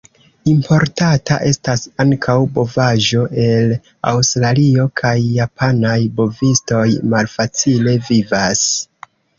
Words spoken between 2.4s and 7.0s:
bovaĵo el Aŭstralio, kaj japanaj bovistoj